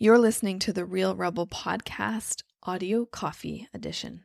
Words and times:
You're 0.00 0.18
listening 0.18 0.58
to 0.58 0.72
the 0.72 0.84
Real 0.84 1.14
Rebel 1.14 1.46
Podcast, 1.46 2.42
Audio 2.64 3.06
Coffee 3.06 3.68
Edition. 3.72 4.24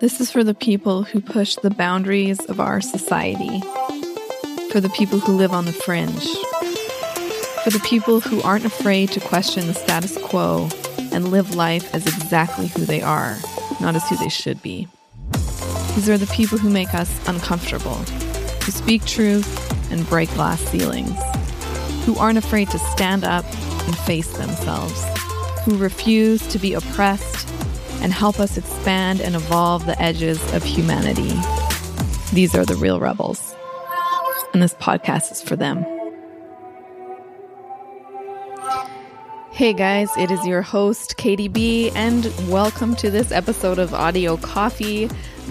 This 0.00 0.22
is 0.22 0.30
for 0.30 0.42
the 0.42 0.54
people 0.54 1.02
who 1.02 1.20
push 1.20 1.56
the 1.56 1.68
boundaries 1.68 2.40
of 2.46 2.60
our 2.60 2.80
society, 2.80 3.60
for 4.70 4.80
the 4.80 4.90
people 4.96 5.18
who 5.18 5.36
live 5.36 5.52
on 5.52 5.66
the 5.66 5.72
fringe, 5.72 6.26
for 7.62 7.68
the 7.68 7.82
people 7.84 8.20
who 8.20 8.40
aren't 8.40 8.64
afraid 8.64 9.10
to 9.10 9.20
question 9.20 9.66
the 9.66 9.74
status 9.74 10.16
quo 10.16 10.70
and 11.12 11.30
live 11.30 11.54
life 11.54 11.94
as 11.94 12.06
exactly 12.06 12.68
who 12.68 12.86
they 12.86 13.02
are, 13.02 13.36
not 13.82 13.94
as 13.94 14.08
who 14.08 14.16
they 14.16 14.30
should 14.30 14.62
be. 14.62 14.88
These 15.94 16.08
are 16.08 16.16
the 16.16 16.32
people 16.34 16.56
who 16.56 16.70
make 16.70 16.94
us 16.94 17.14
uncomfortable, 17.28 17.96
who 18.64 18.72
speak 18.72 19.04
truth 19.04 19.92
and 19.92 20.08
break 20.08 20.30
glass 20.30 20.58
ceilings 20.70 21.20
who 22.04 22.16
aren't 22.16 22.38
afraid 22.38 22.68
to 22.70 22.78
stand 22.78 23.24
up 23.24 23.44
and 23.86 23.96
face 23.98 24.36
themselves, 24.36 25.04
who 25.64 25.76
refuse 25.76 26.46
to 26.48 26.58
be 26.58 26.74
oppressed 26.74 27.48
and 28.00 28.12
help 28.12 28.40
us 28.40 28.58
expand 28.58 29.20
and 29.20 29.36
evolve 29.36 29.86
the 29.86 30.00
edges 30.02 30.40
of 30.52 30.64
humanity. 30.64 31.32
These 32.32 32.54
are 32.54 32.64
the 32.64 32.74
real 32.74 32.98
rebels. 32.98 33.54
And 34.52 34.62
this 34.62 34.74
podcast 34.74 35.30
is 35.30 35.40
for 35.40 35.54
them. 35.54 35.86
Hey 39.52 39.72
guys, 39.72 40.08
it 40.16 40.30
is 40.30 40.44
your 40.46 40.62
host, 40.62 41.18
Katie 41.18 41.46
B, 41.46 41.90
and 41.94 42.24
welcome 42.48 42.96
to 42.96 43.10
this 43.10 43.30
episode 43.30 43.78
of 43.78 43.94
Audio 43.94 44.36
Coffee. 44.38 45.08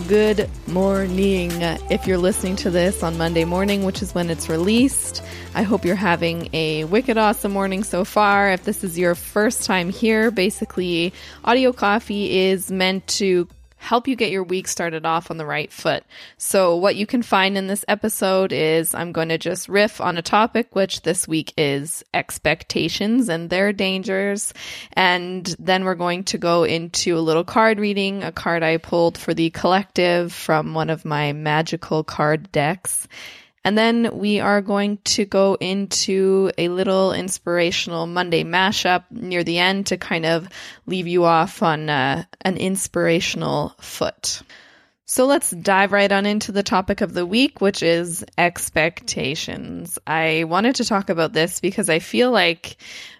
Good 0.07 0.49
morning. 0.67 1.51
If 1.51 2.07
you're 2.07 2.17
listening 2.17 2.55
to 2.57 2.69
this 2.69 3.03
on 3.03 3.17
Monday 3.17 3.43
morning, 3.43 3.83
which 3.83 4.01
is 4.01 4.15
when 4.15 4.29
it's 4.29 4.47
released, 4.47 5.21
I 5.53 5.63
hope 5.63 5.83
you're 5.83 5.95
having 5.95 6.49
a 6.53 6.85
wicked 6.85 7.17
awesome 7.17 7.51
morning 7.51 7.83
so 7.83 8.05
far. 8.05 8.51
If 8.51 8.63
this 8.63 8.85
is 8.85 8.97
your 8.97 9.15
first 9.15 9.65
time 9.65 9.89
here, 9.89 10.31
basically, 10.31 11.13
Audio 11.43 11.73
Coffee 11.73 12.39
is 12.39 12.71
meant 12.71 13.05
to 13.07 13.49
help 13.81 14.07
you 14.07 14.15
get 14.15 14.29
your 14.29 14.43
week 14.43 14.67
started 14.67 15.07
off 15.07 15.31
on 15.31 15.37
the 15.37 15.45
right 15.45 15.71
foot. 15.73 16.03
So, 16.37 16.75
what 16.75 16.95
you 16.95 17.07
can 17.07 17.23
find 17.23 17.57
in 17.57 17.65
this 17.65 17.83
episode 17.87 18.53
is 18.53 18.93
I'm 18.93 19.11
going 19.11 19.29
to 19.29 19.39
just 19.39 19.67
riff 19.67 19.99
on 19.99 20.17
a 20.17 20.21
topic, 20.21 20.75
which 20.75 21.01
this 21.01 21.27
week 21.27 21.51
is 21.57 22.03
expectations 22.13 23.27
and 23.27 23.49
their 23.49 23.73
dangers. 23.73 24.53
And 24.93 25.53
then 25.57 25.83
we're 25.83 25.95
going 25.95 26.25
to 26.25 26.37
go 26.37 26.63
into 26.63 27.17
a 27.17 27.19
little 27.19 27.43
card 27.43 27.79
reading, 27.79 28.23
a 28.23 28.31
card 28.31 28.61
I 28.61 28.77
pulled 28.77 29.17
for 29.17 29.33
the 29.33 29.49
collective 29.49 30.31
from 30.31 30.75
one 30.75 30.91
of 30.91 31.03
my 31.03 31.33
magical 31.33 32.03
card 32.03 32.51
decks. 32.51 33.07
And 33.63 33.77
then 33.77 34.17
we 34.17 34.39
are 34.39 34.61
going 34.61 34.97
to 35.03 35.25
go 35.25 35.55
into 35.59 36.51
a 36.57 36.69
little 36.69 37.13
inspirational 37.13 38.07
Monday 38.07 38.43
mashup 38.43 39.03
near 39.11 39.43
the 39.43 39.59
end 39.59 39.87
to 39.87 39.97
kind 39.97 40.25
of 40.25 40.47
leave 40.87 41.07
you 41.07 41.25
off 41.25 41.61
on 41.61 41.89
uh, 41.89 42.23
an 42.41 42.57
inspirational 42.57 43.75
foot. 43.79 44.41
So 45.05 45.25
let's 45.25 45.51
dive 45.51 45.91
right 45.91 46.11
on 46.11 46.25
into 46.25 46.53
the 46.53 46.63
topic 46.63 47.01
of 47.01 47.13
the 47.13 47.25
week, 47.25 47.59
which 47.59 47.83
is 47.83 48.23
expectations. 48.37 49.99
I 50.07 50.45
wanted 50.45 50.75
to 50.75 50.85
talk 50.85 51.09
about 51.09 51.33
this 51.33 51.59
because 51.59 51.89
I 51.89 51.99
feel 51.99 52.31
like 52.31 52.77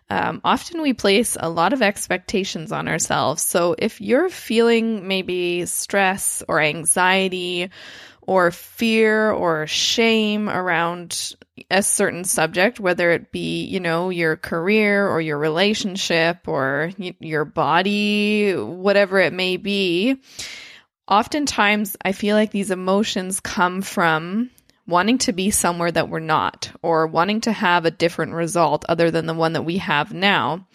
um, 0.09 0.41
often 0.43 0.81
we 0.81 0.93
place 0.93 1.37
a 1.39 1.49
lot 1.49 1.73
of 1.73 1.81
expectations 1.81 2.71
on 2.71 2.87
ourselves. 2.87 3.43
So 3.43 3.75
if 3.77 4.01
you're 4.01 4.29
feeling 4.29 5.07
maybe 5.07 5.65
stress 5.65 6.43
or 6.47 6.61
anxiety, 6.61 7.69
or 8.21 8.51
fear 8.51 9.31
or 9.31 9.67
shame 9.67 10.49
around 10.49 11.35
a 11.69 11.83
certain 11.83 12.23
subject, 12.23 12.79
whether 12.79 13.11
it 13.11 13.31
be, 13.31 13.65
you 13.65 13.79
know, 13.79 14.09
your 14.09 14.35
career 14.37 15.07
or 15.07 15.21
your 15.21 15.37
relationship 15.37 16.47
or 16.47 16.91
y- 16.97 17.15
your 17.19 17.45
body, 17.45 18.53
whatever 18.53 19.19
it 19.19 19.33
may 19.33 19.57
be. 19.57 20.21
Oftentimes, 21.07 21.97
I 22.03 22.11
feel 22.13 22.35
like 22.35 22.51
these 22.51 22.71
emotions 22.71 23.39
come 23.39 23.81
from 23.81 24.49
wanting 24.87 25.17
to 25.19 25.33
be 25.33 25.51
somewhere 25.51 25.91
that 25.91 26.09
we're 26.09 26.19
not 26.19 26.71
or 26.81 27.07
wanting 27.07 27.41
to 27.41 27.51
have 27.51 27.85
a 27.85 27.91
different 27.91 28.33
result 28.33 28.85
other 28.87 29.11
than 29.11 29.25
the 29.25 29.33
one 29.33 29.53
that 29.53 29.65
we 29.65 29.77
have 29.77 30.13
now. 30.13 30.67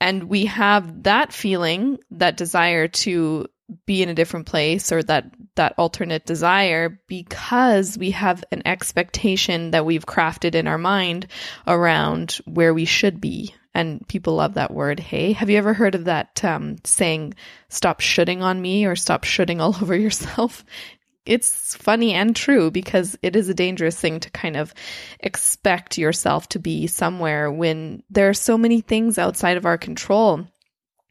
And 0.00 0.24
we 0.24 0.46
have 0.46 1.04
that 1.04 1.32
feeling, 1.32 1.98
that 2.12 2.36
desire 2.36 2.88
to 2.88 3.46
be 3.86 4.02
in 4.02 4.08
a 4.08 4.14
different 4.14 4.46
place 4.46 4.92
or 4.92 5.02
that 5.02 5.30
that 5.56 5.74
alternate 5.76 6.24
desire 6.24 7.00
because 7.06 7.98
we 7.98 8.12
have 8.12 8.44
an 8.50 8.62
expectation 8.64 9.72
that 9.72 9.84
we've 9.84 10.06
crafted 10.06 10.54
in 10.54 10.66
our 10.66 10.78
mind 10.78 11.26
around 11.66 12.38
where 12.44 12.72
we 12.72 12.84
should 12.84 13.20
be. 13.20 13.54
And 13.74 14.06
people 14.08 14.34
love 14.36 14.54
that 14.54 14.72
word 14.72 14.98
hey. 14.98 15.32
Have 15.32 15.50
you 15.50 15.58
ever 15.58 15.74
heard 15.74 15.94
of 15.94 16.04
that 16.06 16.42
um, 16.44 16.76
saying 16.84 17.34
stop 17.68 18.00
shooting 18.00 18.42
on 18.42 18.60
me 18.60 18.86
or 18.86 18.96
stop 18.96 19.24
shooting 19.24 19.60
all 19.60 19.76
over 19.82 19.94
yourself 19.94 20.64
it's 21.28 21.76
funny 21.76 22.14
and 22.14 22.34
true 22.34 22.70
because 22.70 23.16
it 23.22 23.36
is 23.36 23.50
a 23.50 23.54
dangerous 23.54 24.00
thing 24.00 24.18
to 24.18 24.30
kind 24.30 24.56
of 24.56 24.72
expect 25.20 25.98
yourself 25.98 26.48
to 26.48 26.58
be 26.58 26.86
somewhere 26.86 27.52
when 27.52 28.02
there 28.08 28.30
are 28.30 28.34
so 28.34 28.56
many 28.56 28.80
things 28.80 29.18
outside 29.18 29.58
of 29.58 29.66
our 29.66 29.76
control 29.76 30.46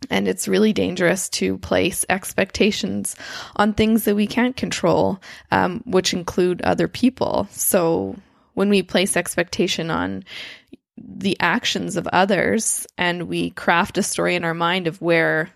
and 0.10 0.28
it's 0.28 0.48
really 0.48 0.74
dangerous 0.74 1.30
to 1.30 1.58
place 1.58 2.06
expectations 2.10 3.16
on 3.56 3.74
things 3.74 4.06
that 4.06 4.16
we 4.16 4.28
can't 4.28 4.56
control, 4.56 5.20
um, 5.52 5.82
which 5.86 6.14
include 6.14 6.62
other 6.62 6.88
people. 6.88 7.48
So 7.52 8.16
when 8.54 8.70
we 8.70 8.84
place 8.84 9.18
expectation 9.18 9.92
on 9.92 10.24
the 10.98 11.38
actions 11.40 11.96
of 11.96 12.08
others 12.08 12.88
and 12.98 13.28
we 13.28 13.52
craft 13.52 13.98
a 13.98 14.04
story 14.04 14.36
in 14.36 14.44
our 14.44 14.54
mind 14.54 14.88
of 14.88 15.02
where 15.02 15.50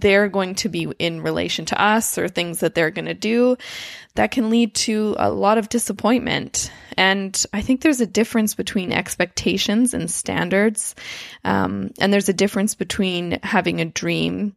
they're 0.00 0.28
going 0.28 0.54
to 0.56 0.68
be 0.68 0.84
in 0.98 1.20
relation 1.20 1.64
to 1.66 1.80
us 1.80 2.18
or 2.18 2.28
things 2.28 2.60
that 2.60 2.74
they're 2.74 2.90
going 2.90 3.04
to 3.06 3.14
do, 3.14 3.56
that 4.14 4.30
can 4.30 4.50
lead 4.50 4.74
to 4.74 5.16
a 5.18 5.30
lot 5.30 5.58
of 5.58 5.68
disappointment. 5.68 6.70
And 6.96 7.44
I 7.52 7.60
think 7.60 7.80
there's 7.80 8.00
a 8.00 8.06
difference 8.06 8.54
between 8.54 8.92
expectations 8.92 9.94
and 9.94 10.10
standards. 10.10 10.94
Um, 11.44 11.92
and 12.00 12.12
there's 12.12 12.28
a 12.28 12.34
difference 12.34 12.74
between 12.74 13.38
having 13.42 13.80
a 13.80 13.86
dream 13.86 14.54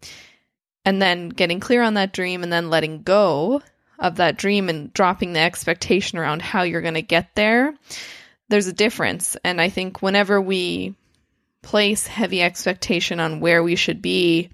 and 0.85 1.01
then 1.01 1.29
getting 1.29 1.59
clear 1.59 1.81
on 1.81 1.95
that 1.95 2.13
dream 2.13 2.43
and 2.43 2.51
then 2.51 2.69
letting 2.69 3.03
go 3.03 3.61
of 3.99 4.17
that 4.17 4.37
dream 4.37 4.69
and 4.69 4.93
dropping 4.93 5.33
the 5.33 5.39
expectation 5.39 6.17
around 6.17 6.41
how 6.41 6.61
you're 6.63 6.81
going 6.81 6.93
to 6.93 7.01
get 7.01 7.35
there. 7.35 7.73
There's 8.49 8.67
a 8.67 8.73
difference. 8.73 9.35
And 9.43 9.59
I 9.59 9.69
think 9.69 10.01
whenever 10.01 10.39
we 10.39 10.95
place 11.67 12.07
heavy 12.07 12.41
expectation 12.41 13.19
on 13.19 13.41
where 13.41 13.61
we 13.61 13.75
should 13.75 14.01
be, 14.01 14.49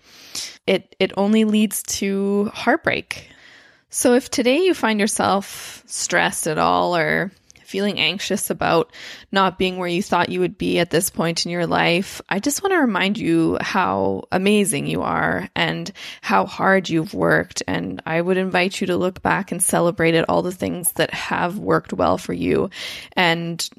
it 0.66 0.96
it 1.00 1.12
only 1.16 1.46
leads 1.46 1.84
to 1.84 2.50
heartbreak. 2.56 3.30
So 3.92 4.16
if 4.16 4.32
today 4.32 4.64
you 4.64 4.74
find 4.74 5.00
yourself 5.00 5.84
stressed 5.86 6.48
at 6.48 6.58
all 6.58 6.96
or 6.96 7.32
feeling 7.66 8.00
anxious 8.00 8.50
about 8.50 8.92
not 9.32 9.60
being 9.60 9.78
where 9.78 9.88
you 9.88 10.02
thought 10.02 10.30
you 10.30 10.40
would 10.40 10.58
be 10.58 10.80
at 10.80 10.90
this 10.90 11.12
point 11.12 11.46
in 11.46 11.52
your 11.52 11.68
life, 11.68 12.20
I 12.30 12.40
just 12.40 12.64
want 12.64 12.74
to 12.74 12.80
remind 12.80 13.20
you 13.20 13.60
how 13.62 14.24
amazing 14.32 14.88
you 14.88 15.04
are 15.04 15.48
and 15.56 15.92
how 16.22 16.48
hard 16.48 16.90
you've 16.90 17.14
worked. 17.14 17.62
And 17.68 18.02
I 18.08 18.20
would 18.22 18.38
invite 18.38 18.82
you 18.82 18.88
to 18.88 18.98
look 18.98 19.22
back 19.22 19.52
and 19.52 19.62
celebrate 19.62 20.16
at 20.16 20.28
all 20.30 20.42
the 20.42 20.52
things 20.52 20.94
that 20.94 21.14
have 21.14 21.60
worked 21.60 21.94
well 21.94 22.18
for 22.18 22.34
you 22.34 22.72
and 23.16 23.70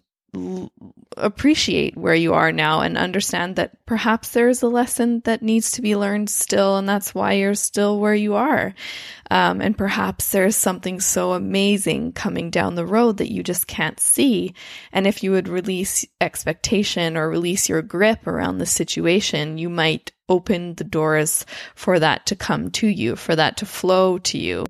appreciate 1.17 1.97
where 1.97 2.15
you 2.15 2.35
are 2.35 2.53
now 2.53 2.81
and 2.81 2.99
understand 2.99 3.57
that 3.57 3.85
perhaps 3.87 4.31
there's 4.31 4.63
a 4.63 4.69
lesson 4.69 5.21
that 5.25 5.43
needs 5.43 5.73
to 5.73 5.83
be 5.83 5.97
learned 5.97 6.29
still, 6.31 6.77
and 6.77 6.89
that's 6.89 7.15
why 7.15 7.33
you're 7.33 7.55
still 7.55 7.99
where 7.99 8.15
you 8.15 8.35
are. 8.35 8.75
Um, 9.31 9.61
and 9.61 9.77
perhaps 9.77 10.31
there's 10.33 10.57
something 10.57 11.01
so 11.01 11.33
amazing 11.33 12.13
coming 12.13 12.51
down 12.51 12.75
the 12.75 12.87
road 12.87 13.19
that 13.19 13.33
you 13.33 13.43
just 13.43 13.67
can't 13.67 14.01
see. 14.01 14.55
And 14.93 15.07
if 15.07 15.23
you 15.23 15.31
would 15.31 15.49
release 15.49 16.05
expectation 16.21 17.17
or 17.17 17.29
release 17.29 17.69
your 17.69 17.83
grip 17.83 18.27
around 18.27 18.59
the 18.59 18.67
situation, 18.67 19.59
you 19.59 19.69
might 19.69 20.13
open 20.29 20.75
the 20.75 20.85
doors 20.85 21.45
for 21.75 21.99
that 21.99 22.27
to 22.27 22.37
come 22.37 22.71
to 22.71 22.87
you, 22.87 23.17
for 23.17 23.37
that 23.37 23.59
to 23.59 23.67
flow 23.67 24.19
to 24.19 24.39
you. 24.39 24.67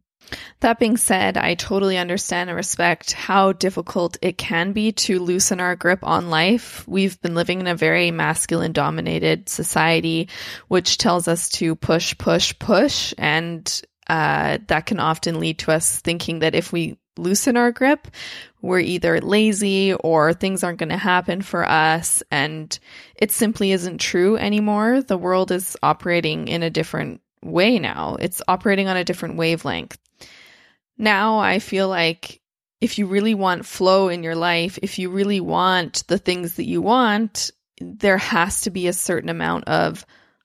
That 0.61 0.79
being 0.79 0.97
said, 0.97 1.37
I 1.37 1.55
totally 1.55 1.99
understand 1.99 2.49
and 2.49 2.57
respect 2.57 3.13
how 3.13 3.53
difficult 3.53 4.17
it 4.23 4.39
can 4.39 4.73
be 4.73 4.93
to 4.93 5.19
loosen 5.19 5.61
our 5.61 5.77
grip 5.77 6.01
on 6.03 6.31
life. 6.31 6.87
We've 6.89 7.21
been 7.21 7.35
living 7.35 7.61
in 7.61 7.67
a 7.67 7.75
very 7.75 8.11
masculine 8.11 8.73
dominated 8.73 9.49
society, 9.49 10.29
which 10.69 10.99
tells 10.99 11.29
us 11.29 11.49
to 11.51 11.75
push, 11.75 12.17
push, 12.17 12.59
push. 12.59 13.13
And 13.19 13.83
uh, 14.09 14.59
that 14.69 14.87
can 14.87 15.01
often 15.01 15.41
lead 15.41 15.59
to 15.61 15.73
us 15.73 16.01
thinking 16.01 16.41
that 16.41 16.55
if 16.55 16.73
we 16.73 16.99
loosen 17.17 17.57
our 17.57 17.71
grip, 17.71 18.09
we're 18.61 18.81
either 18.81 19.21
lazy 19.21 19.95
or 19.95 20.33
things 20.33 20.65
aren't 20.65 20.79
going 20.79 20.89
to 20.89 20.97
happen 20.97 21.43
for 21.43 21.69
us. 21.69 22.23
And 22.31 22.77
it 23.15 23.31
simply 23.31 23.73
isn't 23.73 23.99
true 23.99 24.37
anymore. 24.37 25.03
The 25.03 25.19
world 25.19 25.53
is 25.53 25.77
operating 25.83 26.49
in 26.49 26.63
a 26.63 26.71
different 26.71 27.21
way 27.43 27.79
now, 27.79 28.17
it's 28.19 28.41
operating 28.49 28.89
on 28.89 28.97
a 28.97 29.05
different 29.05 29.37
wavelength 29.37 29.99
now 30.99 31.39
I 31.39 31.59
feel 31.59 31.89
like 31.89 32.41
if 32.81 32.99
you 32.99 33.07
really 33.07 33.35
want 33.35 33.67
flow 33.67 34.09
in 34.09 34.23
your 34.23 34.35
life, 34.35 34.79
if 34.83 34.99
you 34.99 35.11
really 35.11 35.41
want 35.41 36.05
the 36.09 36.19
things 36.19 36.55
that 36.57 36.67
you 36.67 36.83
want, 36.83 37.51
there 37.81 38.19
has 38.19 38.63
to 38.63 38.71
be 38.71 38.87
a 38.87 38.93
certain 38.93 39.29
amount 39.29 39.65
of 39.65 40.05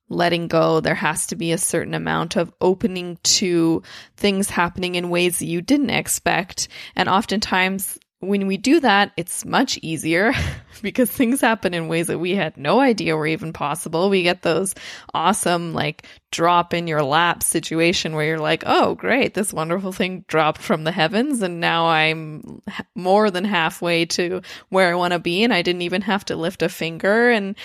letting 0.10 0.48
go. 0.48 0.80
There 0.80 0.96
has 0.96 1.28
to 1.28 1.36
be 1.36 1.52
a 1.52 1.58
certain 1.58 1.94
amount 1.94 2.36
of 2.36 2.52
opening 2.62 3.18
to 3.24 3.84
things 4.18 4.50
happening 4.50 4.96
in 4.96 5.10
ways 5.10 5.40
that 5.40 5.46
you 5.46 5.62
didn't 5.62 5.92
expect. 5.92 6.68
And 6.96 7.08
oftentimes, 7.08 8.00
when 8.22 8.48
we 8.48 8.58
do 8.58 8.82
that, 8.82 9.14
it's 9.16 9.46
much 9.46 9.80
easier 9.82 10.34
because 10.82 11.10
things 11.10 11.40
happen 11.40 11.74
in 11.74 11.88
ways 11.88 12.08
that 12.08 12.20
we 12.20 12.36
had 12.36 12.58
no 12.58 12.82
idea 12.82 13.16
were 13.16 13.28
even 13.28 13.54
possible. 13.54 14.10
We 14.10 14.24
get 14.24 14.42
those 14.42 14.76
awesome, 15.14 15.74
like, 15.74 16.06
drop 16.32 16.74
in 16.74 16.88
your 16.88 17.02
lap 17.02 17.44
situation 17.44 18.14
where 18.14 18.26
you're 18.26 18.40
like, 18.40 18.64
oh, 18.66 18.96
great, 18.96 19.36
this 19.36 19.54
wonderful 19.54 19.94
thing 19.94 20.26
dropped 20.28 20.62
from 20.62 20.84
the 20.84 20.92
heavens. 20.92 21.42
And 21.42 21.62
now 21.62 21.88
I'm 21.88 22.62
more 22.94 23.32
than 23.32 23.46
halfway 23.46 24.06
to 24.08 24.42
where 24.68 24.92
I 24.92 24.96
want 24.96 25.14
to 25.14 25.20
be. 25.20 25.44
And 25.44 25.54
I 25.54 25.62
didn't 25.62 25.84
even 25.84 26.02
have 26.02 26.26
to 26.26 26.36
lift 26.36 26.62
a 26.62 26.68
finger. 26.68 27.30
And 27.30 27.56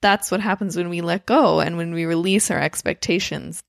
that's 0.00 0.30
what 0.32 0.40
happens 0.40 0.76
when 0.76 0.88
we 0.88 1.02
let 1.02 1.26
go 1.26 1.60
and 1.60 1.76
when 1.76 1.94
we 1.94 2.04
release 2.04 2.50
our 2.50 2.60
expectations. 2.60 3.62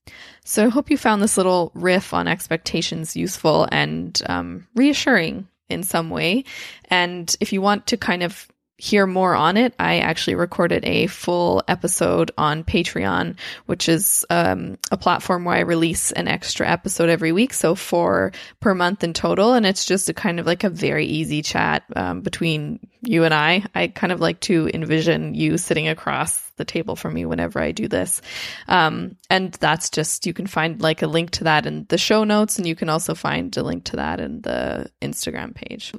So 0.44 0.66
I 0.66 0.70
hope 0.70 0.90
you 0.90 0.96
found 0.96 1.22
this 1.22 1.36
little 1.36 1.70
riff 1.74 2.12
on 2.12 2.26
expectations 2.26 3.14
useful 3.14 3.68
and 3.70 4.20
um, 4.26 4.66
reassuring 4.74 5.46
in 5.68 5.82
some 5.82 6.10
way. 6.10 6.44
And 6.88 7.34
if 7.40 7.52
you 7.52 7.60
want 7.60 7.86
to 7.88 7.96
kind 7.96 8.22
of 8.22 8.48
hear 8.82 9.06
more 9.06 9.36
on 9.36 9.56
it, 9.56 9.72
I 9.78 9.98
actually 9.98 10.34
recorded 10.34 10.84
a 10.84 11.06
full 11.06 11.62
episode 11.68 12.32
on 12.36 12.64
Patreon, 12.64 13.36
which 13.66 13.88
is 13.88 14.26
um, 14.28 14.76
a 14.90 14.96
platform 14.96 15.44
where 15.44 15.54
I 15.54 15.60
release 15.60 16.10
an 16.10 16.26
extra 16.26 16.68
episode 16.68 17.08
every 17.08 17.30
week. 17.30 17.54
So 17.54 17.76
four 17.76 18.32
per 18.58 18.74
month 18.74 19.04
in 19.04 19.12
total. 19.12 19.52
And 19.52 19.64
it's 19.64 19.84
just 19.84 20.08
a 20.08 20.12
kind 20.12 20.40
of 20.40 20.46
like 20.46 20.64
a 20.64 20.68
very 20.68 21.06
easy 21.06 21.42
chat 21.42 21.84
um, 21.94 22.22
between 22.22 22.80
you 23.02 23.22
and 23.22 23.32
I. 23.32 23.64
I 23.72 23.86
kind 23.86 24.12
of 24.12 24.20
like 24.20 24.40
to 24.40 24.68
envision 24.74 25.34
you 25.34 25.58
sitting 25.58 25.86
across 25.86 26.40
the 26.56 26.64
table 26.64 26.96
from 26.96 27.14
me 27.14 27.24
whenever 27.24 27.60
I 27.60 27.70
do 27.70 27.86
this. 27.86 28.20
Um, 28.66 29.16
and 29.30 29.52
that's 29.52 29.90
just, 29.90 30.26
you 30.26 30.34
can 30.34 30.48
find 30.48 30.82
like 30.82 31.02
a 31.02 31.06
link 31.06 31.30
to 31.30 31.44
that 31.44 31.66
in 31.66 31.86
the 31.88 31.98
show 31.98 32.24
notes. 32.24 32.58
And 32.58 32.66
you 32.66 32.74
can 32.74 32.88
also 32.88 33.14
find 33.14 33.56
a 33.56 33.62
link 33.62 33.84
to 33.84 33.96
that 33.96 34.18
in 34.18 34.40
the 34.40 34.90
Instagram 35.00 35.54
page. 35.54 35.92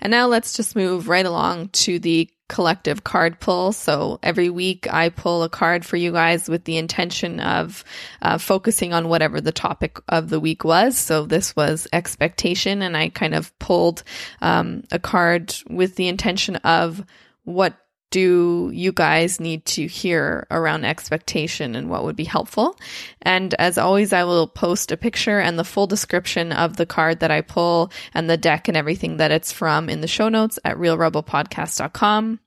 And 0.00 0.10
now 0.10 0.26
let's 0.26 0.54
just 0.54 0.76
move 0.76 1.08
right 1.08 1.26
along 1.26 1.68
to 1.68 1.98
the 1.98 2.30
collective 2.48 3.02
card 3.02 3.40
pull. 3.40 3.72
So 3.72 4.18
every 4.22 4.50
week 4.50 4.86
I 4.92 5.08
pull 5.08 5.42
a 5.42 5.48
card 5.48 5.86
for 5.86 5.96
you 5.96 6.12
guys 6.12 6.50
with 6.50 6.64
the 6.64 6.76
intention 6.76 7.40
of 7.40 7.82
uh, 8.20 8.36
focusing 8.36 8.92
on 8.92 9.08
whatever 9.08 9.40
the 9.40 9.52
topic 9.52 9.98
of 10.08 10.28
the 10.28 10.38
week 10.38 10.62
was. 10.62 10.98
So 10.98 11.24
this 11.24 11.56
was 11.56 11.88
expectation, 11.94 12.82
and 12.82 12.94
I 12.94 13.08
kind 13.08 13.34
of 13.34 13.58
pulled 13.58 14.02
um, 14.42 14.84
a 14.92 14.98
card 14.98 15.54
with 15.70 15.96
the 15.96 16.08
intention 16.08 16.56
of 16.56 17.02
what 17.44 17.74
do 18.12 18.70
you 18.74 18.92
guys 18.92 19.40
need 19.40 19.64
to 19.64 19.86
hear 19.86 20.46
around 20.50 20.84
expectation 20.84 21.74
and 21.74 21.88
what 21.88 22.04
would 22.04 22.14
be 22.14 22.24
helpful? 22.24 22.78
And 23.22 23.54
as 23.54 23.78
always, 23.78 24.12
I 24.12 24.24
will 24.24 24.46
post 24.46 24.92
a 24.92 24.98
picture 24.98 25.40
and 25.40 25.58
the 25.58 25.64
full 25.64 25.86
description 25.86 26.52
of 26.52 26.76
the 26.76 26.86
card 26.86 27.20
that 27.20 27.30
I 27.30 27.40
pull 27.40 27.90
and 28.12 28.28
the 28.28 28.36
deck 28.36 28.68
and 28.68 28.76
everything 28.76 29.16
that 29.16 29.32
it's 29.32 29.50
from 29.50 29.88
in 29.88 30.02
the 30.02 30.06
show 30.06 30.28
notes 30.28 30.58
at 30.62 30.76
realrebelpodcast.com. 30.76 32.38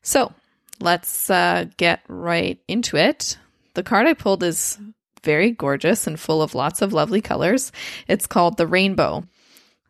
So 0.00 0.32
let's 0.80 1.28
uh, 1.28 1.66
get 1.76 2.00
right 2.08 2.58
into 2.66 2.96
it. 2.96 3.36
The 3.74 3.82
card 3.82 4.06
I 4.06 4.14
pulled 4.14 4.42
is 4.42 4.78
very 5.22 5.50
gorgeous 5.50 6.06
and 6.06 6.18
full 6.18 6.40
of 6.40 6.54
lots 6.54 6.80
of 6.80 6.94
lovely 6.94 7.20
colors. 7.20 7.70
It's 8.08 8.26
called 8.26 8.56
the 8.56 8.66
Rainbow. 8.66 9.24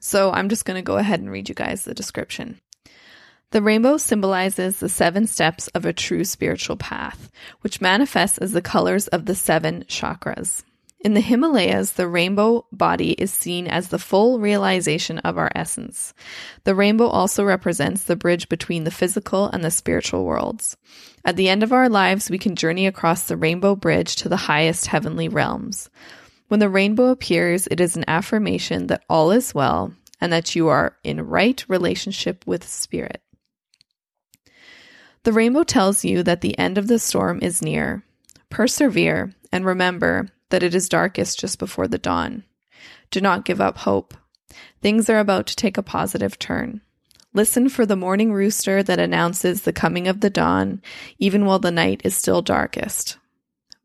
So 0.01 0.33
I'm 0.33 0.49
just 0.49 0.65
going 0.65 0.79
to 0.79 0.83
go 0.83 0.97
ahead 0.97 1.21
and 1.21 1.31
read 1.31 1.49
you 1.49 1.55
guys 1.55 1.85
the 1.85 1.95
description. 1.95 2.61
The 3.53 3.61
rainbow 3.61 3.99
symbolizes 3.99 4.79
the 4.79 4.89
seven 4.89 5.27
steps 5.27 5.69
of 5.69 5.85
a 5.85 5.93
true 5.93 6.25
spiritual 6.25 6.79
path, 6.79 7.31
which 7.61 7.83
manifests 7.83 8.39
as 8.39 8.53
the 8.53 8.63
colors 8.63 9.09
of 9.09 9.27
the 9.27 9.35
seven 9.35 9.85
chakras. 9.89 10.63
In 11.01 11.13
the 11.13 11.21
Himalayas, 11.21 11.93
the 11.93 12.09
rainbow 12.09 12.65
body 12.73 13.11
is 13.11 13.31
seen 13.31 13.67
as 13.67 13.89
the 13.89 13.99
full 13.99 14.41
realization 14.41 15.19
of 15.19 15.37
our 15.37 15.53
essence. 15.55 16.15
The 16.65 16.75
rainbow 16.75 17.09
also 17.09 17.45
represents 17.45 18.05
the 18.05 18.17
bridge 18.17 18.49
between 18.49 18.85
the 18.85 18.91
physical 18.91 19.51
and 19.51 19.63
the 19.63 19.71
spiritual 19.71 20.25
worlds. 20.25 20.79
At 21.23 21.37
the 21.37 21.51
end 21.51 21.63
of 21.63 21.75
our 21.75 21.91
lives, 21.91 22.31
we 22.31 22.39
can 22.39 22.57
journey 22.57 22.87
across 22.87 23.25
the 23.25 23.37
rainbow 23.37 23.77
bridge 23.77 24.17
to 24.17 24.31
the 24.31 24.37
highest 24.49 24.87
heavenly 24.87 25.29
realms. 25.29 25.91
When 26.49 26.61
the 26.61 26.71
rainbow 26.71 27.09
appears, 27.09 27.67
it 27.67 27.81
is 27.81 27.97
an 27.97 28.07
affirmation 28.09 28.87
that 28.87 29.05
all 29.11 29.31
is 29.31 29.55
well 29.55 29.93
and 30.23 30.33
that 30.33 30.57
you 30.57 30.69
are 30.69 30.97
in 31.05 31.29
right 31.29 31.63
relationship 31.69 32.47
with 32.47 32.67
spirit. 32.67 33.21
The 35.25 35.33
rainbow 35.33 35.63
tells 35.63 36.05
you 36.05 36.23
that 36.25 36.41
the 36.41 36.59
end 36.59 36.79
of 36.79 36.89
the 36.89 36.99
storm 36.99 37.39
is 37.43 37.63
near. 37.63 38.05
Persevere 38.51 39.33
and 39.53 39.65
remember 39.65 40.29
that 40.51 40.63
it 40.63 40.75
is 40.75 40.89
darkest 40.89 41.39
just 41.39 41.59
before 41.59 41.87
the 41.87 41.99
dawn. 41.99 42.45
Do 43.11 43.21
not 43.21 43.45
give 43.45 43.61
up 43.61 43.79
hope. 43.79 44.15
Things 44.81 45.09
are 45.09 45.19
about 45.19 45.47
to 45.47 45.57
take 45.57 45.79
a 45.79 45.83
positive 45.83 46.39
turn. 46.39 46.81
Listen 47.33 47.69
for 47.69 47.87
the 47.87 47.97
morning 47.97 48.33
rooster 48.33 48.83
that 48.83 48.99
announces 48.99 49.63
the 49.63 49.73
coming 49.73 50.09
of 50.09 50.21
the 50.21 50.29
dawn, 50.29 50.83
even 51.19 51.47
while 51.47 51.59
the 51.59 51.71
night 51.71 52.03
is 52.05 52.17
still 52.17 52.43
darkest. 52.43 53.17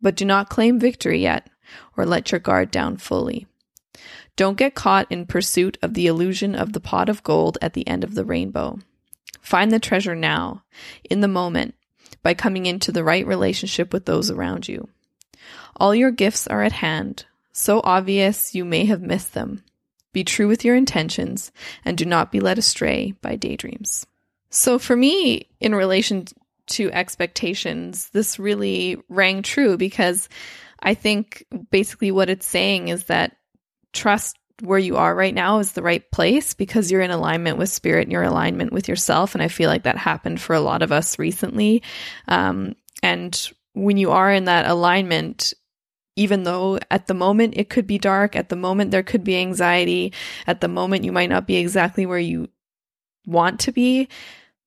But 0.02 0.16
do 0.16 0.26
not 0.26 0.50
claim 0.50 0.80
victory 0.80 1.22
yet, 1.22 1.50
or 1.96 2.06
let 2.06 2.32
your 2.32 2.40
guard 2.40 2.72
down 2.72 2.98
fully. 2.98 3.48
Don't 4.36 4.58
get 4.58 4.76
caught 4.76 5.12
in 5.12 5.26
pursuit 5.26 5.78
of 5.82 5.94
the 5.94 6.08
illusion 6.08 6.56
of 6.56 6.74
the 6.74 6.80
pot 6.80 7.10
of 7.10 7.24
gold 7.24 7.58
at 7.62 7.74
the 7.74 7.88
end 7.88 8.04
of 8.04 8.16
the 8.16 8.26
rainbow. 8.26 8.80
Find 9.42 9.72
the 9.72 9.80
treasure 9.80 10.16
now, 10.16 10.64
in 11.10 11.22
the 11.22 11.28
moment, 11.28 11.76
by 12.22 12.34
coming 12.34 12.66
into 12.66 12.92
the 12.92 13.04
right 13.04 13.26
relationship 13.26 13.94
with 13.94 14.06
those 14.06 14.30
around 14.30 14.68
you. 14.68 14.90
All 15.78 15.96
your 15.96 16.12
gifts 16.12 16.48
are 16.48 16.64
at 16.64 16.74
hand, 16.74 17.26
so 17.52 17.82
obvious 17.84 18.54
you 18.56 18.66
may 18.66 18.86
have 18.86 19.02
missed 19.02 19.34
them. 19.34 19.64
Be 20.14 20.24
true 20.24 20.48
with 20.48 20.66
your 20.66 20.76
intentions 20.76 21.52
and 21.86 21.98
do 21.98 22.06
not 22.06 22.32
be 22.32 22.40
led 22.40 22.58
astray 22.58 23.14
by 23.22 23.36
daydreams. 23.36 24.06
So, 24.50 24.80
for 24.80 24.96
me, 24.96 25.48
in 25.60 25.76
relation 25.76 26.26
to 26.68 26.92
expectations, 26.92 28.10
this 28.10 28.40
really 28.40 28.98
rang 29.10 29.42
true 29.42 29.78
because 29.78 30.28
I 30.80 30.94
think 30.94 31.46
basically 31.72 32.12
what 32.12 32.30
it's 32.30 32.46
saying 32.46 32.88
is 32.88 33.06
that 33.06 33.38
trust 33.94 34.38
where 34.62 34.80
you 34.80 34.98
are 34.98 35.14
right 35.14 35.34
now 35.34 35.60
is 35.60 35.74
the 35.74 35.84
right 35.84 36.10
place 36.12 36.54
because 36.54 36.92
you're 36.92 37.02
in 37.02 37.12
alignment 37.12 37.58
with 37.58 37.70
spirit 37.70 38.04
and 38.04 38.12
your 38.12 38.24
alignment 38.24 38.74
with 38.74 38.88
yourself. 38.88 39.36
And 39.36 39.42
I 39.42 39.48
feel 39.48 39.70
like 39.70 39.84
that 39.84 39.98
happened 39.98 40.42
for 40.42 40.56
a 40.56 40.62
lot 40.62 40.82
of 40.82 40.92
us 40.92 41.20
recently. 41.20 41.84
Um, 42.28 42.76
and 43.04 43.50
when 43.74 43.98
you 43.98 44.12
are 44.12 44.32
in 44.32 44.46
that 44.46 44.68
alignment, 44.68 45.54
even 46.16 46.44
though 46.44 46.80
at 46.90 47.06
the 47.06 47.14
moment 47.14 47.54
it 47.56 47.70
could 47.70 47.86
be 47.86 48.00
dark, 48.00 48.36
at 48.36 48.50
the 48.50 48.56
moment 48.56 48.90
there 48.90 49.04
could 49.04 49.24
be 49.24 49.38
anxiety, 49.38 50.14
at 50.48 50.62
the 50.62 50.68
moment 50.68 51.04
you 51.04 51.12
might 51.12 51.30
not 51.30 51.46
be 51.46 51.58
exactly 51.58 52.08
where 52.08 52.18
you 52.18 52.50
want 53.28 53.60
to 53.62 53.72
be, 53.72 54.08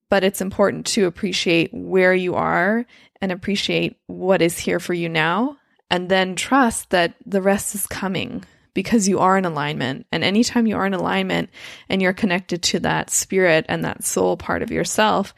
but 0.08 0.22
it's 0.22 0.40
important 0.40 0.86
to 0.86 1.06
appreciate 1.06 1.70
where 1.72 2.14
you 2.14 2.36
are 2.36 2.86
and 3.20 3.32
appreciate 3.32 3.98
what 4.06 4.40
is 4.40 4.58
here 4.58 4.78
for 4.78 4.94
you 4.94 5.08
now, 5.08 5.56
and 5.90 6.08
then 6.08 6.36
trust 6.36 6.90
that 6.90 7.14
the 7.26 7.42
rest 7.42 7.74
is 7.74 7.86
coming 7.88 8.44
because 8.80 9.06
you 9.06 9.18
are 9.18 9.36
in 9.36 9.44
alignment. 9.44 10.06
And 10.10 10.24
anytime 10.24 10.66
you 10.66 10.74
are 10.74 10.86
in 10.86 10.94
alignment 10.94 11.50
and 11.90 12.00
you're 12.00 12.14
connected 12.14 12.62
to 12.62 12.80
that 12.80 13.10
spirit 13.10 13.66
and 13.68 13.84
that 13.84 14.04
soul 14.04 14.38
part 14.38 14.62
of 14.62 14.70
yourself, 14.70 15.34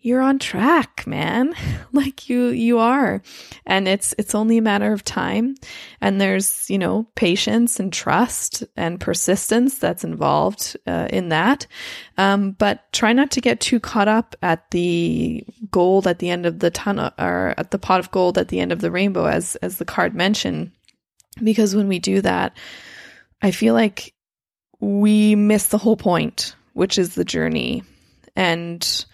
you're 0.00 0.20
on 0.20 0.40
track, 0.40 1.04
man. 1.06 1.54
like 1.92 2.28
you 2.28 2.46
you 2.46 2.78
are. 2.78 3.22
And 3.66 3.86
it's 3.86 4.16
it's 4.18 4.34
only 4.34 4.58
a 4.58 4.62
matter 4.62 4.92
of 4.92 5.04
time 5.04 5.54
and 6.00 6.20
there's, 6.20 6.68
you 6.68 6.76
know, 6.76 7.06
patience 7.14 7.78
and 7.78 7.92
trust 7.92 8.64
and 8.76 8.98
persistence 9.00 9.78
that's 9.78 10.02
involved 10.02 10.76
uh, 10.88 11.06
in 11.10 11.28
that. 11.28 11.68
Um, 12.18 12.50
but 12.50 12.92
try 12.92 13.12
not 13.12 13.30
to 13.32 13.40
get 13.40 13.60
too 13.60 13.78
caught 13.78 14.08
up 14.08 14.34
at 14.42 14.72
the 14.72 15.44
gold 15.70 16.08
at 16.08 16.18
the 16.18 16.30
end 16.30 16.46
of 16.46 16.58
the 16.58 16.70
tunnel 16.72 17.12
or 17.16 17.54
at 17.56 17.70
the 17.70 17.78
pot 17.78 18.00
of 18.00 18.10
gold 18.10 18.38
at 18.38 18.48
the 18.48 18.58
end 18.58 18.72
of 18.72 18.80
the 18.80 18.90
rainbow 18.90 19.26
as 19.26 19.54
as 19.56 19.78
the 19.78 19.84
card 19.84 20.16
mentioned 20.16 20.72
because 21.42 21.74
when 21.74 21.88
we 21.88 21.98
do 21.98 22.20
that, 22.22 22.56
I 23.42 23.50
feel 23.50 23.74
like 23.74 24.14
we 24.80 25.34
miss 25.34 25.66
the 25.66 25.78
whole 25.78 25.96
point, 25.96 26.54
which 26.72 26.98
is 26.98 27.14
the 27.14 27.24
journey. 27.24 27.82
And 28.34 29.06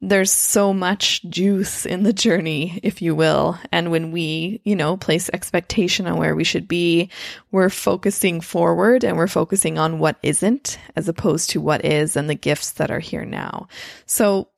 there's 0.00 0.30
so 0.30 0.72
much 0.72 1.22
juice 1.24 1.84
in 1.84 2.04
the 2.04 2.12
journey, 2.12 2.78
if 2.82 3.02
you 3.02 3.14
will. 3.14 3.58
And 3.72 3.90
when 3.90 4.12
we, 4.12 4.60
you 4.64 4.76
know, 4.76 4.96
place 4.96 5.28
expectation 5.32 6.06
on 6.06 6.18
where 6.18 6.36
we 6.36 6.44
should 6.44 6.68
be, 6.68 7.10
we're 7.50 7.68
focusing 7.68 8.40
forward 8.40 9.02
and 9.02 9.16
we're 9.16 9.26
focusing 9.26 9.76
on 9.76 9.98
what 9.98 10.16
isn't 10.22 10.78
as 10.94 11.08
opposed 11.08 11.50
to 11.50 11.60
what 11.60 11.84
is 11.84 12.16
and 12.16 12.30
the 12.30 12.36
gifts 12.36 12.72
that 12.72 12.90
are 12.90 13.00
here 13.00 13.24
now. 13.24 13.66
So 14.06 14.50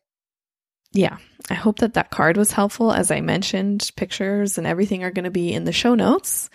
yeah, 0.93 1.19
I 1.49 1.55
hope 1.55 1.81
that 1.81 1.95
that 1.95 2.11
card 2.11 2.37
was 2.37 2.53
helpful. 2.53 2.93
As 2.93 3.11
I 3.11 3.21
mentioned, 3.21 3.91
pictures 3.97 4.59
and 4.59 4.67
everything 4.67 5.05
are 5.05 5.11
going 5.11 5.25
to 5.25 5.31
be 5.31 5.53
in 5.53 5.65
the 5.65 5.73
show 5.73 5.95
notes. 5.95 6.51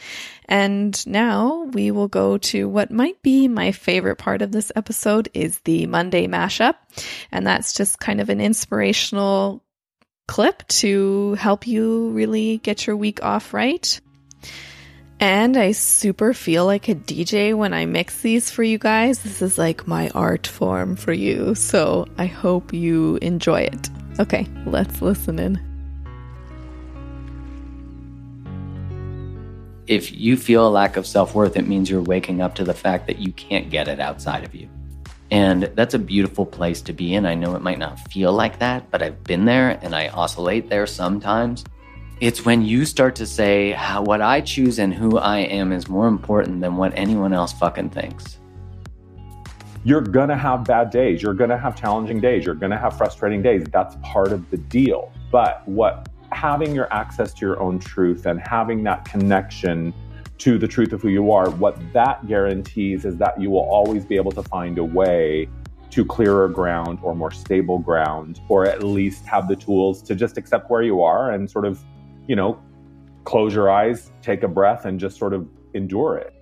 And 0.46 1.06
now 1.08 1.70
we 1.72 1.92
will 1.92 2.10
go 2.10 2.38
to 2.38 2.68
what 2.68 2.92
might 2.92 3.22
be 3.22 3.48
my 3.48 3.72
favorite 3.72 4.18
part 4.18 4.42
of 4.42 4.52
this 4.52 4.72
episode 4.76 5.30
is 5.34 5.60
the 5.60 5.86
Monday 5.88 6.28
mashup. 6.28 6.76
And 7.32 7.48
that's 7.48 7.74
just 7.74 8.00
kind 8.00 8.20
of 8.20 8.30
an 8.30 8.42
inspirational 8.42 9.64
clip 10.28 10.68
to 10.68 11.36
help 11.36 11.68
you 11.68 12.10
really 12.10 12.58
get 12.58 12.88
your 12.88 12.98
week 12.98 13.24
off 13.24 13.54
right. 13.54 14.00
And 15.20 15.56
I 15.56 15.72
super 15.72 16.34
feel 16.34 16.66
like 16.66 16.90
a 16.90 16.96
DJ 16.96 17.56
when 17.56 17.74
I 17.74 17.86
mix 17.86 18.22
these 18.22 18.52
for 18.52 18.64
you 18.64 18.78
guys. 18.78 19.24
This 19.24 19.42
is 19.42 19.58
like 19.58 19.88
my 19.88 20.10
art 20.10 20.46
form 20.46 20.98
for 20.98 21.14
you. 21.14 21.56
So 21.56 22.08
I 22.18 22.26
hope 22.26 22.74
you 22.74 23.18
enjoy 23.22 23.62
it. 23.62 23.90
Okay, 24.18 24.48
let's 24.66 25.02
listen 25.02 25.40
in. 25.40 25.60
If 29.88 30.12
you 30.12 30.38
feel 30.38 30.68
a 30.68 30.70
lack 30.70 30.98
of 30.98 31.06
self 31.06 31.36
worth, 31.36 31.58
it 31.58 31.68
means 31.68 31.90
you're 31.90 32.02
waking 32.02 32.42
up 32.42 32.56
to 32.56 32.64
the 32.64 32.74
fact 32.74 33.08
that 33.08 33.20
you 33.20 33.34
can't 33.34 33.70
get 33.70 33.88
it 33.88 34.00
outside 34.00 34.44
of 34.44 34.56
you. 34.56 34.70
And 35.32 35.64
that's 35.76 35.94
a 35.94 36.00
beautiful 36.00 36.46
place 36.46 36.82
to 36.84 36.94
be 36.94 37.14
in. 37.14 37.26
I 37.26 37.36
know 37.36 37.56
it 37.56 37.62
might 37.62 37.80
not 37.80 38.00
feel 38.12 38.32
like 38.32 38.60
that, 38.60 38.90
but 38.90 39.02
I've 39.02 39.24
been 39.24 39.46
there 39.46 39.80
and 39.82 39.96
I 39.96 40.08
oscillate 40.10 40.70
there 40.70 40.88
sometimes. 40.88 41.66
It's 42.22 42.46
when 42.46 42.64
you 42.64 42.86
start 42.86 43.16
to 43.18 43.26
say, 43.26 43.74
what 44.00 44.22
I 44.22 44.40
choose 44.40 44.80
and 44.80 44.94
who 44.94 45.18
I 45.18 45.40
am 45.40 45.74
is 45.74 45.90
more 45.90 46.08
important 46.08 46.62
than 46.62 46.78
what 46.78 46.94
anyone 46.96 47.34
else 47.34 47.52
fucking 47.52 47.90
thinks. 47.90 48.38
You're 49.86 50.02
gonna 50.02 50.38
have 50.38 50.66
bad 50.66 50.90
days. 50.90 51.22
You're 51.22 51.36
gonna 51.36 51.58
have 51.58 51.80
challenging 51.80 52.20
days. 52.20 52.44
You're 52.44 52.56
gonna 52.56 52.78
have 52.78 52.98
frustrating 52.98 53.42
days. 53.42 53.64
That's 53.72 53.96
part 54.02 54.32
of 54.32 54.50
the 54.50 54.58
deal. 54.58 55.14
But 55.32 55.62
what 55.68 56.10
having 56.32 56.76
your 56.76 56.92
access 56.92 57.34
to 57.36 57.46
your 57.46 57.62
own 57.62 57.80
truth 57.80 58.26
and 58.26 58.40
having 58.42 58.84
that 58.84 59.06
connection 59.06 59.94
to 60.40 60.58
the 60.58 60.68
truth 60.68 60.92
of 60.92 61.02
who 61.02 61.10
you 61.10 61.32
are, 61.32 61.50
what 61.52 61.78
that 61.94 62.28
guarantees 62.28 63.06
is 63.06 63.16
that 63.18 63.40
you 63.40 63.52
will 63.52 63.70
always 63.70 64.06
be 64.06 64.16
able 64.16 64.32
to 64.32 64.44
find 64.44 64.80
a 64.80 64.84
way 64.84 65.48
to 65.92 66.04
clearer 66.04 66.50
ground 66.50 67.00
or 67.04 67.16
more 67.16 67.32
stable 67.32 67.78
ground, 67.78 68.42
or 68.50 68.66
at 68.66 68.84
least 68.84 69.26
have 69.26 69.48
the 69.48 69.56
tools 69.56 70.02
to 70.02 70.16
just 70.16 70.38
accept 70.38 70.70
where 70.70 70.82
you 70.82 71.04
are 71.04 71.32
and 71.32 71.50
sort 71.50 71.64
of 71.64 71.86
you 72.28 72.36
know, 72.36 72.60
close 73.24 73.54
your 73.54 73.70
eyes, 73.70 74.12
take 74.22 74.44
a 74.44 74.48
breath, 74.48 74.86
and 74.86 75.00
just 75.00 75.18
sort 75.18 75.34
of 75.34 75.48
endure 75.74 76.18
it. 76.18 76.35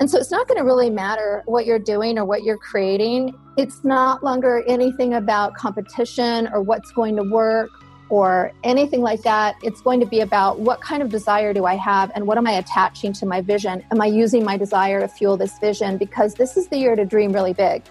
And 0.00 0.10
so 0.10 0.18
it's 0.18 0.30
not 0.30 0.48
going 0.48 0.56
to 0.56 0.64
really 0.64 0.88
matter 0.88 1.42
what 1.44 1.66
you're 1.66 1.78
doing 1.78 2.18
or 2.18 2.24
what 2.24 2.42
you're 2.42 2.56
creating. 2.56 3.38
It's 3.58 3.84
not 3.84 4.24
longer 4.24 4.64
anything 4.66 5.12
about 5.12 5.54
competition 5.54 6.48
or 6.54 6.62
what's 6.62 6.90
going 6.90 7.16
to 7.16 7.22
work 7.22 7.68
or 8.08 8.50
anything 8.64 9.02
like 9.02 9.20
that. 9.22 9.56
It's 9.62 9.82
going 9.82 10.00
to 10.00 10.06
be 10.06 10.20
about 10.20 10.58
what 10.58 10.80
kind 10.80 11.02
of 11.02 11.10
desire 11.10 11.52
do 11.52 11.66
I 11.66 11.76
have 11.76 12.10
and 12.14 12.26
what 12.26 12.38
am 12.38 12.46
I 12.46 12.52
attaching 12.52 13.12
to 13.12 13.26
my 13.26 13.42
vision? 13.42 13.84
Am 13.92 14.00
I 14.00 14.06
using 14.06 14.42
my 14.42 14.56
desire 14.56 15.00
to 15.00 15.06
fuel 15.06 15.36
this 15.36 15.58
vision? 15.58 15.98
Because 15.98 16.34
this 16.34 16.56
is 16.56 16.68
the 16.68 16.78
year 16.78 16.96
to 16.96 17.04
dream 17.04 17.30
really 17.30 17.52
big. 17.52 17.82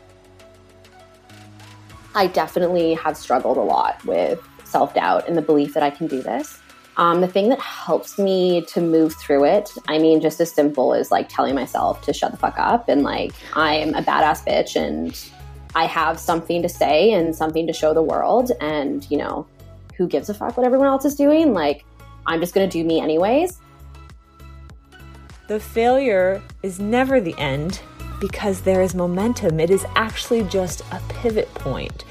I 2.15 2.25
definitely 2.25 2.95
have 2.95 3.17
struggled 3.17 3.57
a 3.57 3.61
lot 3.61 4.03
with 4.03 4.41
self 4.63 4.95
doubt 4.95 5.27
and 5.27 5.37
the 5.37 5.43
belief 5.43 5.75
that 5.75 5.83
I 5.83 5.91
can 5.91 6.07
do 6.07 6.23
this. 6.23 6.59
Um, 6.99 7.21
the 7.21 7.29
thing 7.29 7.47
that 7.47 7.61
helps 7.61 8.19
me 8.19 8.65
to 8.65 8.81
move 8.81 9.15
through 9.15 9.45
it, 9.45 9.71
I 9.87 9.99
mean, 9.99 10.19
just 10.19 10.41
as 10.41 10.51
simple 10.51 10.93
as 10.93 11.11
like 11.11 11.29
telling 11.29 11.55
myself 11.55 12.01
to 12.01 12.11
shut 12.11 12.31
the 12.31 12.37
fuck 12.37 12.59
up 12.59 12.89
and 12.89 13.03
like, 13.03 13.31
I'm 13.53 13.95
a 13.95 14.01
badass 14.01 14.45
bitch 14.45 14.75
and 14.75 15.17
I 15.75 15.85
have 15.85 16.19
something 16.19 16.61
to 16.61 16.67
say 16.67 17.13
and 17.13 17.33
something 17.33 17.65
to 17.67 17.71
show 17.71 17.93
the 17.93 18.01
world. 18.01 18.51
And, 18.59 19.09
you 19.09 19.17
know, 19.17 19.47
who 19.95 20.07
gives 20.07 20.27
a 20.27 20.33
fuck 20.33 20.57
what 20.57 20.65
everyone 20.65 20.87
else 20.89 21.05
is 21.05 21.15
doing? 21.15 21.53
Like, 21.53 21.85
I'm 22.25 22.41
just 22.41 22.53
going 22.53 22.69
to 22.69 22.71
do 22.71 22.83
me 22.83 22.99
anyways. 22.99 23.61
The 25.47 25.61
failure 25.61 26.43
is 26.63 26.81
never 26.81 27.21
the 27.21 27.35
end 27.37 27.79
because 28.19 28.59
there 28.59 28.81
is 28.81 28.93
momentum. 28.93 29.61
It 29.61 29.69
is 29.69 29.85
actually 29.95 30.43
just 30.43 30.81
a 30.91 31.01
pivot 31.07 31.53
point. 31.53 32.03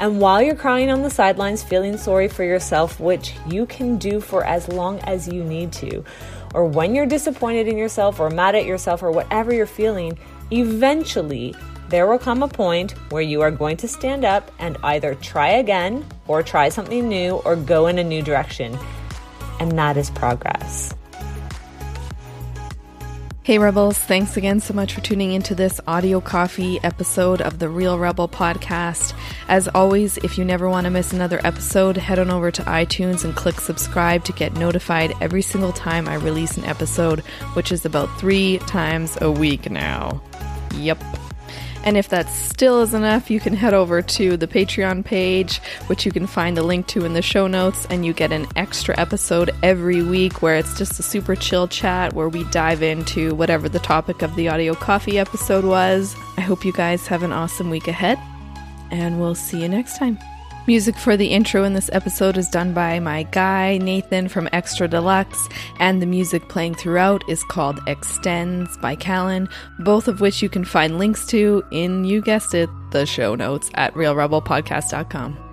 And 0.00 0.18
while 0.18 0.40
you're 0.40 0.54
crying 0.54 0.90
on 0.90 1.02
the 1.02 1.10
sidelines, 1.10 1.62
feeling 1.62 1.98
sorry 1.98 2.26
for 2.26 2.42
yourself, 2.42 2.98
which 2.98 3.34
you 3.46 3.66
can 3.66 3.98
do 3.98 4.18
for 4.18 4.42
as 4.42 4.66
long 4.66 4.98
as 5.00 5.28
you 5.28 5.44
need 5.44 5.72
to, 5.74 6.02
or 6.54 6.64
when 6.64 6.94
you're 6.94 7.04
disappointed 7.04 7.68
in 7.68 7.76
yourself 7.76 8.18
or 8.18 8.30
mad 8.30 8.54
at 8.54 8.64
yourself 8.64 9.02
or 9.02 9.10
whatever 9.10 9.52
you're 9.52 9.66
feeling, 9.66 10.18
eventually 10.50 11.54
there 11.90 12.06
will 12.06 12.18
come 12.18 12.42
a 12.42 12.48
point 12.48 12.92
where 13.10 13.20
you 13.20 13.42
are 13.42 13.50
going 13.50 13.76
to 13.76 13.86
stand 13.86 14.24
up 14.24 14.50
and 14.58 14.78
either 14.84 15.16
try 15.16 15.48
again 15.48 16.06
or 16.28 16.42
try 16.42 16.70
something 16.70 17.06
new 17.06 17.32
or 17.44 17.54
go 17.54 17.86
in 17.86 17.98
a 17.98 18.04
new 18.04 18.22
direction. 18.22 18.78
And 19.60 19.78
that 19.78 19.98
is 19.98 20.08
progress. 20.08 20.94
Hey, 23.42 23.58
Rebels, 23.58 23.96
thanks 23.96 24.36
again 24.36 24.60
so 24.60 24.74
much 24.74 24.92
for 24.92 25.00
tuning 25.00 25.32
into 25.32 25.54
this 25.54 25.80
audio 25.86 26.20
coffee 26.20 26.78
episode 26.82 27.40
of 27.40 27.58
the 27.58 27.70
Real 27.70 27.98
Rebel 27.98 28.28
podcast. 28.28 29.14
As 29.48 29.66
always, 29.68 30.18
if 30.18 30.36
you 30.36 30.44
never 30.44 30.68
want 30.68 30.84
to 30.84 30.90
miss 30.90 31.14
another 31.14 31.40
episode, 31.42 31.96
head 31.96 32.18
on 32.18 32.30
over 32.30 32.50
to 32.50 32.62
iTunes 32.64 33.24
and 33.24 33.34
click 33.34 33.58
subscribe 33.58 34.24
to 34.24 34.34
get 34.34 34.52
notified 34.58 35.14
every 35.22 35.40
single 35.40 35.72
time 35.72 36.06
I 36.06 36.16
release 36.16 36.58
an 36.58 36.66
episode, 36.66 37.20
which 37.54 37.72
is 37.72 37.86
about 37.86 38.14
three 38.20 38.58
times 38.58 39.16
a 39.22 39.30
week 39.32 39.70
now. 39.70 40.20
Yep. 40.74 41.02
And 41.82 41.96
if 41.96 42.08
that 42.10 42.28
still 42.28 42.82
is 42.82 42.92
enough, 42.92 43.30
you 43.30 43.40
can 43.40 43.54
head 43.54 43.72
over 43.72 44.02
to 44.02 44.36
the 44.36 44.46
Patreon 44.46 45.04
page, 45.04 45.58
which 45.86 46.04
you 46.04 46.12
can 46.12 46.26
find 46.26 46.56
the 46.56 46.62
link 46.62 46.86
to 46.88 47.04
in 47.04 47.14
the 47.14 47.22
show 47.22 47.46
notes, 47.46 47.86
and 47.88 48.04
you 48.04 48.12
get 48.12 48.32
an 48.32 48.46
extra 48.54 48.98
episode 48.98 49.50
every 49.62 50.02
week 50.02 50.42
where 50.42 50.56
it's 50.56 50.76
just 50.76 51.00
a 51.00 51.02
super 51.02 51.34
chill 51.34 51.68
chat 51.68 52.12
where 52.12 52.28
we 52.28 52.44
dive 52.44 52.82
into 52.82 53.34
whatever 53.34 53.68
the 53.68 53.78
topic 53.78 54.22
of 54.22 54.34
the 54.36 54.48
audio 54.48 54.74
coffee 54.74 55.18
episode 55.18 55.64
was. 55.64 56.14
I 56.36 56.42
hope 56.42 56.64
you 56.64 56.72
guys 56.72 57.06
have 57.06 57.22
an 57.22 57.32
awesome 57.32 57.70
week 57.70 57.88
ahead, 57.88 58.18
and 58.90 59.18
we'll 59.18 59.34
see 59.34 59.62
you 59.62 59.68
next 59.68 59.96
time. 59.96 60.18
Music 60.66 60.96
for 60.96 61.16
the 61.16 61.28
intro 61.28 61.64
in 61.64 61.72
this 61.72 61.90
episode 61.92 62.36
is 62.36 62.48
done 62.48 62.74
by 62.74 63.00
my 63.00 63.22
guy, 63.24 63.78
Nathan 63.78 64.28
from 64.28 64.48
Extra 64.52 64.86
Deluxe, 64.86 65.48
and 65.78 66.00
the 66.00 66.06
music 66.06 66.48
playing 66.48 66.74
throughout 66.74 67.28
is 67.28 67.42
called 67.44 67.80
Extends 67.86 68.76
by 68.78 68.94
Callan, 68.94 69.48
both 69.80 70.06
of 70.06 70.20
which 70.20 70.42
you 70.42 70.48
can 70.48 70.64
find 70.64 70.98
links 70.98 71.26
to 71.28 71.64
in, 71.70 72.04
you 72.04 72.20
guessed 72.20 72.54
it, 72.54 72.68
the 72.90 73.06
show 73.06 73.34
notes 73.34 73.70
at 73.74 73.94
realrebelpodcast.com. 73.94 75.49